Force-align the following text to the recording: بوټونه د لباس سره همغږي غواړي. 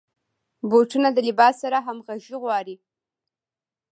بوټونه 0.69 1.09
د 1.13 1.17
لباس 1.27 1.55
سره 1.63 1.77
همغږي 1.85 2.35
غواړي. 2.43 2.75